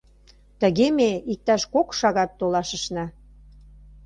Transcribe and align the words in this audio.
Тыге 0.59 0.87
ме 0.97 1.09
иктаж 1.33 1.61
кок 1.73 1.87
шагат 1.99 2.31
толашышна. 2.39 3.05